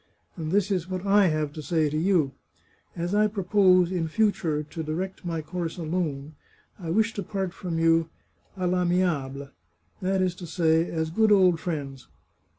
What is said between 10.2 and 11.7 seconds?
is to say, as good old